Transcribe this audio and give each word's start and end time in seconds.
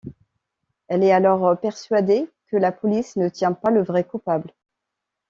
Elle 0.87 1.03
est 1.03 1.11
alors 1.11 1.59
persuadé 1.59 2.27
que 2.47 2.57
la 2.57 2.71
police 2.71 3.17
ne 3.17 3.29
tient 3.29 3.53
pas 3.53 3.69
le 3.69 3.83
vrai 3.83 4.03
coupable. 4.03 4.51